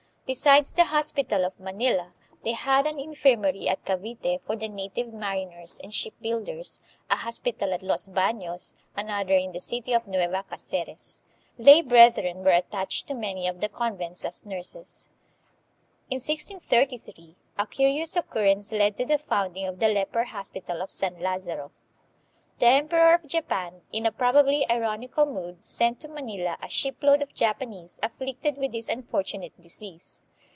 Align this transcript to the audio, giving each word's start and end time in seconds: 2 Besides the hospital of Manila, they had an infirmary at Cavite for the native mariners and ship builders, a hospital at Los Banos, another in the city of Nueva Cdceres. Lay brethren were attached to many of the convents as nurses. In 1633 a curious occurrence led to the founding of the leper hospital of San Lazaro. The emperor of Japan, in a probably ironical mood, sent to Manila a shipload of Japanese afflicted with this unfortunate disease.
2 0.27 0.33
Besides 0.33 0.73
the 0.75 0.85
hospital 0.85 1.43
of 1.43 1.59
Manila, 1.59 2.13
they 2.45 2.53
had 2.53 2.87
an 2.87 2.97
infirmary 2.97 3.67
at 3.67 3.83
Cavite 3.83 4.39
for 4.45 4.55
the 4.55 4.69
native 4.69 5.11
mariners 5.11 5.77
and 5.83 5.93
ship 5.93 6.13
builders, 6.21 6.79
a 7.09 7.17
hospital 7.17 7.73
at 7.73 7.83
Los 7.83 8.07
Banos, 8.07 8.77
another 8.95 9.33
in 9.33 9.51
the 9.51 9.59
city 9.59 9.91
of 9.91 10.07
Nueva 10.07 10.45
Cdceres. 10.49 11.21
Lay 11.57 11.81
brethren 11.81 12.45
were 12.45 12.51
attached 12.51 13.07
to 13.09 13.13
many 13.13 13.45
of 13.45 13.59
the 13.59 13.67
convents 13.67 14.23
as 14.23 14.45
nurses. 14.45 15.05
In 16.09 16.15
1633 16.15 17.35
a 17.59 17.67
curious 17.67 18.15
occurrence 18.15 18.71
led 18.71 18.95
to 18.95 19.05
the 19.05 19.17
founding 19.17 19.67
of 19.67 19.79
the 19.79 19.89
leper 19.89 20.23
hospital 20.23 20.81
of 20.81 20.91
San 20.91 21.19
Lazaro. 21.19 21.73
The 22.59 22.67
emperor 22.67 23.15
of 23.15 23.25
Japan, 23.25 23.81
in 23.91 24.05
a 24.05 24.11
probably 24.11 24.69
ironical 24.69 25.25
mood, 25.25 25.65
sent 25.65 25.99
to 26.01 26.07
Manila 26.07 26.59
a 26.61 26.69
shipload 26.69 27.23
of 27.23 27.33
Japanese 27.33 27.99
afflicted 28.03 28.57
with 28.57 28.71
this 28.71 28.87
unfortunate 28.87 29.59
disease. 29.59 30.25